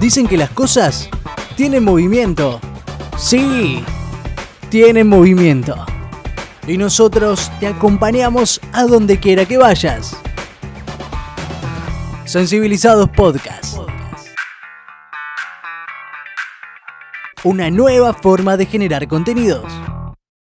[0.00, 1.10] Dicen que las cosas
[1.56, 2.60] tienen movimiento.
[3.16, 3.82] Sí,
[4.70, 5.74] tienen movimiento.
[6.68, 10.16] Y nosotros te acompañamos a donde quiera que vayas.
[12.26, 13.78] Sensibilizados Podcast.
[17.42, 19.64] Una nueva forma de generar contenidos.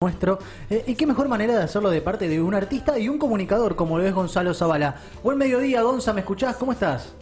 [0.00, 0.38] Nuestro,
[0.70, 3.76] eh, y qué mejor manera de hacerlo de parte de un artista y un comunicador
[3.76, 4.96] como lo es Gonzalo Zavala.
[5.22, 6.56] Buen mediodía, Gonza, ¿me escuchás?
[6.56, 7.12] ¿Cómo estás?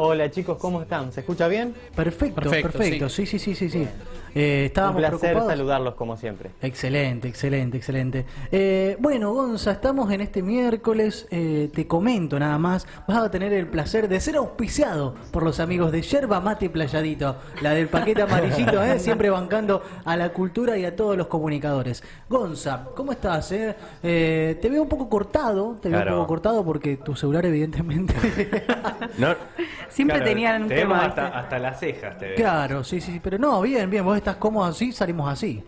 [0.00, 1.12] Hola chicos, ¿cómo están?
[1.12, 1.74] ¿Se escucha bien?
[1.96, 3.88] Perfecto, perfecto, sí, sí, sí, sí, sí.
[4.34, 6.50] Eh, estábamos Un placer saludarlos como siempre.
[6.62, 8.26] Excelente, excelente, excelente.
[8.50, 11.26] Eh, bueno, Gonza, estamos en este miércoles.
[11.30, 12.86] Eh, te comento nada más.
[13.06, 17.36] Vas a tener el placer de ser auspiciado por los amigos de Yerba Mate Playadito,
[17.62, 18.98] la del paquete amarillito, ¿eh?
[18.98, 22.02] siempre bancando a la cultura y a todos los comunicadores.
[22.28, 23.48] Gonza, ¿cómo estás?
[23.48, 28.14] te veo un poco cortado, te veo un poco cortado porque tu celular, evidentemente.
[29.88, 31.04] siempre tenían un tema.
[31.04, 32.36] Hasta, hasta, las cejas, te veo.
[32.36, 34.04] Claro, sí, sí, pero no, bien, bien.
[34.04, 35.62] Vos estás cómodo así, salimos así.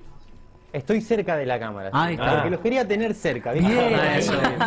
[0.72, 1.90] Estoy cerca de la cámara.
[1.92, 2.34] Ahí está.
[2.34, 3.52] Porque los quería tener cerca.
[3.54, 3.72] Bien,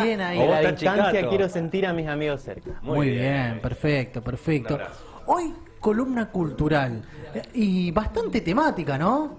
[0.02, 0.38] bien ahí.
[0.40, 2.72] A la distancia quiero sentir a mis amigos cerca.
[2.82, 4.78] Muy, bien, perfecto, perfecto.
[5.26, 7.02] Hoy columna cultural
[7.34, 9.36] eh, y bastante temática, ¿no?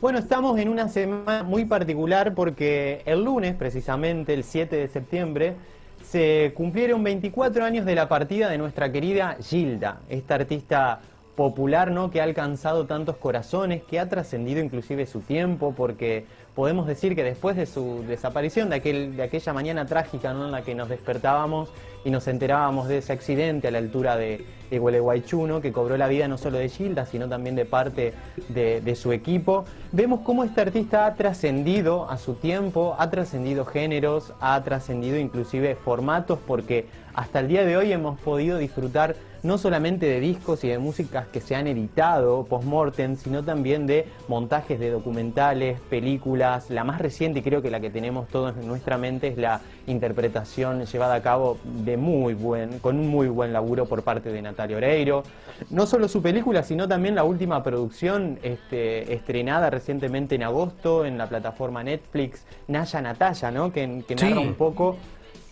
[0.00, 5.56] Bueno, estamos en una semana muy particular porque el lunes, precisamente el 7 de septiembre,
[6.04, 11.00] se cumplieron 24 años de la partida de nuestra querida Gilda, esta artista
[11.38, 12.10] popular, ¿no?
[12.10, 16.26] Que ha alcanzado tantos corazones, que ha trascendido inclusive su tiempo, porque
[16.58, 20.46] podemos decir que después de su desaparición, de, aquel, de aquella mañana trágica ¿no?
[20.46, 21.68] en la que nos despertábamos
[22.04, 26.26] y nos enterábamos de ese accidente a la altura de, de que cobró la vida
[26.26, 28.12] no solo de Gilda, sino también de parte
[28.48, 34.32] de su equipo, vemos cómo este artista ha trascendido a su tiempo, ha trascendido géneros,
[34.40, 40.06] ha trascendido inclusive formatos, porque hasta el día de hoy hemos podido disfrutar no solamente
[40.06, 44.90] de discos y de músicas que se han editado post-mortem, sino también de montajes de
[44.90, 46.47] documentales, películas.
[46.70, 49.60] La más reciente y creo que la que tenemos todos en nuestra mente es la
[49.86, 54.40] interpretación llevada a cabo de muy buen, con un muy buen laburo por parte de
[54.40, 55.22] Natalia Oreiro.
[55.70, 61.18] No solo su película, sino también la última producción este, estrenada recientemente en agosto en
[61.18, 63.70] la plataforma Netflix, Naya Natalia, ¿no?
[63.70, 64.96] que, que narra un poco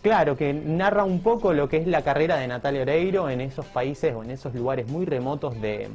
[0.02, 3.66] Claro, que narra un poco lo que es la carrera de Natalia Oreiro en esos
[3.66, 5.88] países o en esos lugares muy remotos de,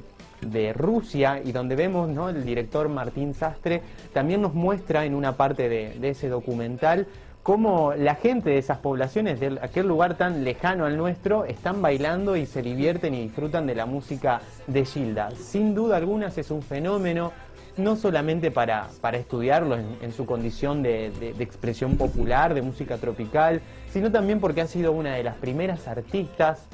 [0.73, 2.29] Rusia y donde vemos, ¿no?
[2.29, 3.81] El director Martín Sastre
[4.13, 7.07] también nos muestra en una parte de, ese documental
[7.43, 12.35] cómo la gente de esas poblaciones, de aquel lugar tan lejano al nuestro, están bailando
[12.35, 15.31] y se divierten y disfrutan de la música de Gilda.
[15.31, 17.31] Sin duda alguna es un fenómeno,
[17.77, 24.11] no solamente para, para estudiarlo en, su condición de, expresión popular, de música tropical, sino
[24.11, 26.67] también porque ha sido una de las primeras artistas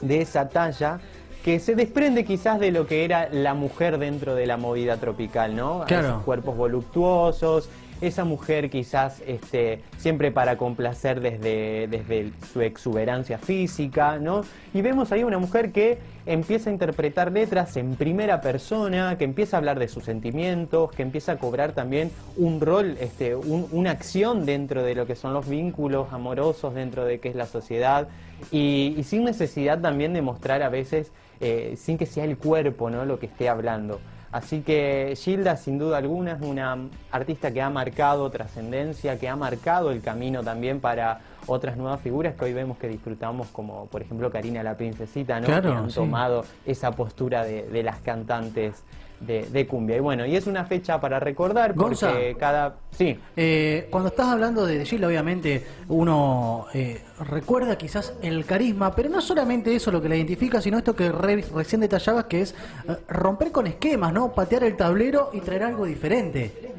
[0.00, 1.00] de esa talla
[1.44, 5.54] que se desprende quizás de lo que era la mujer dentro de la movida tropical,
[5.54, 5.84] ¿no?
[5.86, 6.22] Claro.
[6.24, 7.68] cuerpos voluptuosos,
[8.00, 14.42] esa mujer quizás este, siempre para complacer desde, desde su exuberancia física, ¿no?
[14.72, 19.56] Y vemos ahí una mujer que empieza a interpretar letras en primera persona, que empieza
[19.56, 24.46] a hablar de sus sentimientos, que empieza a cobrar también un rol, este, una acción
[24.46, 28.08] dentro de lo que son los vínculos amorosos, dentro de qué es la sociedad,
[28.50, 31.12] y, sin necesidad también de mostrar a veces,
[31.46, 33.04] eh, sin que sea el cuerpo, ¿no?
[33.04, 34.00] Lo que esté hablando.
[34.32, 39.36] Así que Gilda, sin duda alguna, es una artista que ha marcado trascendencia, que ha
[39.36, 44.00] marcado el camino también para otras nuevas figuras que hoy vemos que disfrutamos, como por
[44.00, 45.46] ejemplo Karina la Princesita, ¿no?
[45.46, 48.82] que han tomado esa postura de las cantantes
[49.20, 49.96] de, cumbia.
[49.96, 52.76] Y bueno, y es una fecha para recordar porque cada...
[52.90, 53.18] Sí.
[53.36, 59.20] Eh, cuando estás hablando de Gilda, obviamente uno eh, recuerda quizás el carisma, pero no
[59.20, 63.50] solamente eso lo que la identifica, sino esto que recién detallabas, que es eh, romper
[63.50, 64.32] con esquemas, ¿no?
[64.32, 66.73] Patear el tablero y traer algo diferente.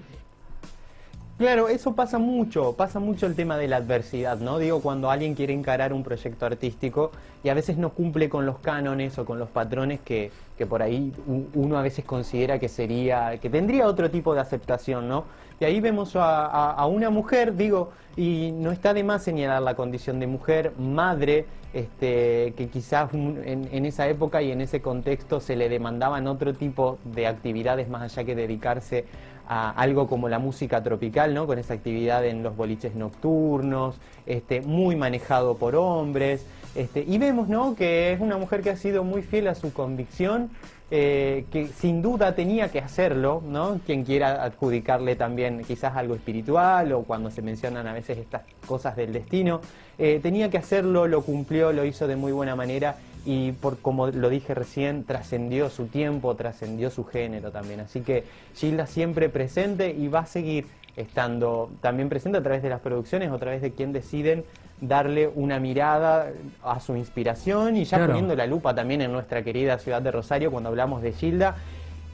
[1.38, 4.58] Claro, eso pasa mucho, pasa mucho el tema de la adversidad, ¿no?
[4.58, 7.12] Digo, cuando alguien quiere encarar un proyecto artístico
[7.44, 10.82] y a veces no cumple con los cánones o con los patrones que, que por
[10.82, 11.12] ahí
[11.54, 15.26] uno a veces considera que sería, que tendría otro tipo de aceptación, ¿no?
[15.60, 20.22] Y ahí vemos a, una mujer, digo, y no está de más señalar la condición
[20.22, 21.46] de mujer, madre,
[21.76, 26.54] este, que quizás en, en, esa época y en ese contexto se le demandaban otro
[26.54, 29.04] tipo de actividades más allá que dedicarse
[29.46, 31.46] a algo como la música tropical, ¿no?
[31.46, 36.46] Con esa actividad en los boliches nocturnos, este, muy manejado por hombres.
[36.76, 37.76] Este, y vemos, ¿no?
[37.76, 40.50] Que es una mujer que ha sido muy fiel a su convicción,
[40.92, 43.80] eh, que sin duda tenía que hacerlo, ¿no?
[43.86, 48.96] Quien quiera adjudicarle también quizás algo espiritual o cuando se mencionan a veces estas cosas
[48.96, 49.62] del destino,
[49.98, 54.08] eh, tenía que hacerlo, lo cumplió, lo hizo de muy buena manera y por como
[54.08, 57.80] lo dije recién, trascendió su tiempo, trascendió su género también.
[57.80, 62.70] Así que Gilda siempre presente y va a seguir estando también presente a través de
[62.70, 64.46] las producciones o a través de quien deciden
[64.82, 66.32] darle una mirada
[66.64, 70.52] a su inspiración y ya poniendo la lupa también en nuestra querida ciudad de Rosario
[70.52, 71.56] cuando hablamos de Gilda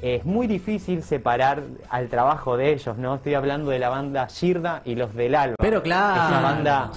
[0.02, 3.16] es muy difícil separar al trabajo de ellos, ¿no?
[3.16, 5.56] Estoy hablando de la banda Girda y los del Alba.
[5.60, 6.22] Pero claro.
[6.24, 6.92] Es una banda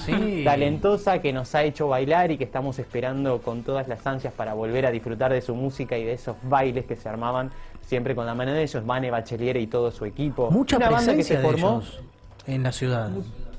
[0.44, 4.54] talentosa que nos ha hecho bailar y que estamos esperando con todas las ansias para
[4.54, 7.50] volver a disfrutar de su música y de esos bailes que se armaban
[7.82, 10.50] siempre con la mano de ellos, Vane Bachelier y todo su equipo.
[10.50, 11.82] Mucha una banda que se formó
[12.46, 13.10] en la ciudad.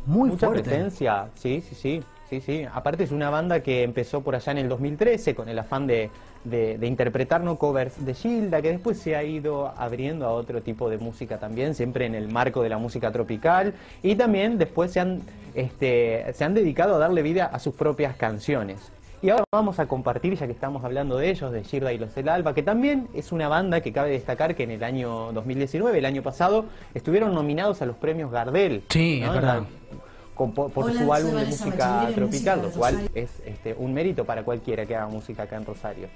[0.07, 2.03] Muy Mucha presencia, sí, sí, sí.
[2.29, 2.65] Sí, sí.
[2.73, 6.09] Aparte es una banda que empezó por allá en el 2013 con el afán de,
[6.43, 10.89] de, interpretar no covers de Gilda, que después se ha ido abriendo a otro tipo
[10.89, 13.73] de música también, siempre en el marco de la música tropical.
[14.01, 15.21] Y también después se han,
[15.53, 18.91] este, se han dedicado a darle vida a sus propias canciones.
[19.21, 22.13] Y ahora vamos a compartir, ya que estamos hablando de ellos, de Gilda y los
[22.13, 25.97] del Alba, que también es una banda que cabe destacar que en el año 2019,
[25.97, 28.83] el año pasado, estuvieron nominados a los premios Gardel.
[28.89, 29.63] Sí, es verdad
[30.35, 34.95] por, su álbum de música tropical, lo cual es este, un mérito para cualquiera que
[34.95, 36.07] haga música acá en Rosario.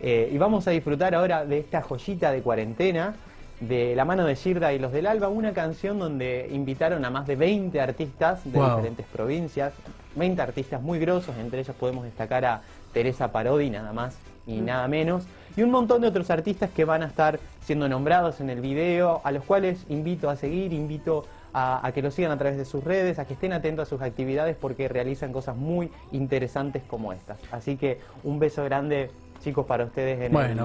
[0.00, 3.14] Eh, y vamos a disfrutar ahora de esta joyita de cuarentena,
[3.60, 7.26] de la mano de Girda y los del Alba, una canción donde invitaron a más
[7.26, 9.72] de 20 artistas de diferentes provincias,
[10.16, 14.16] 20 artistas muy grosos, entre ellos podemos destacar a Teresa Parodi, nada más
[14.46, 14.64] y mm.
[14.64, 15.24] nada menos,
[15.56, 19.20] y un montón de otros artistas que van a estar siendo nombrados en el video,
[19.24, 22.82] a los cuales invito a seguir, invito a, que lo sigan a través de sus
[22.82, 27.38] redes, a que estén atentos a sus actividades porque realizan cosas muy interesantes como estas.
[27.50, 29.10] Así que un beso grande
[29.42, 30.60] chicos para ustedes en, el,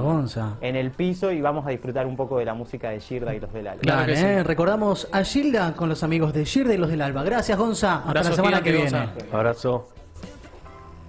[0.61, 3.39] en el piso y vamos a disfrutar un poco de la música de Gilda y
[3.39, 3.81] los del Alba.
[3.81, 7.23] Claro, eh, recordamos a Gilda con los amigos de Gilda y los del Alba.
[7.23, 9.09] Gracias Gonza, hasta la semana que viene.
[9.31, 9.89] Abrazo.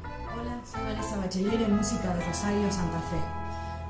[0.03, 3.38] Hola, soy Vanessa Bachelier en Música de Rosario, Santa Fe.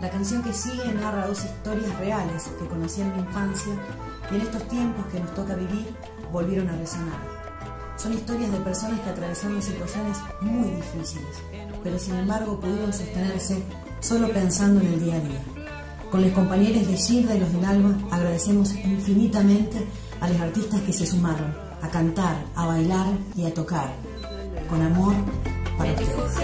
[0.00, 3.72] La canción que sigue narra dos historias reales que conocí en mi infancia
[4.30, 5.92] y en estos tiempos que nos toca vivir
[6.32, 7.18] volvieron a resonar.
[7.96, 11.42] Son historias de personas que atravesaron situaciones muy difíciles,
[11.82, 13.60] pero sin embargo pudieron sostenerse
[13.98, 15.42] solo pensando en el día a día.
[16.12, 19.84] Con los compañeros de Gilda y los del Alma agradecemos infinitamente
[20.20, 21.52] a los artistas que se sumaron
[21.82, 23.92] a cantar, a bailar y a tocar.
[24.70, 25.14] Con amor
[25.76, 26.38] para ustedes.